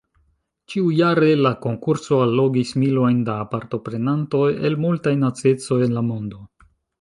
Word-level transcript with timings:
Ĉiujare 0.73 1.27
la 1.45 1.51
konkurso 1.65 2.17
allogis 2.27 2.71
milojn 2.85 3.19
da 3.27 3.35
partoprenantoj 3.53 4.43
el 4.71 4.79
multaj 4.87 5.15
naciecoj 5.27 5.79
en 5.89 5.95
la 6.01 6.05
mondo. 6.09 6.43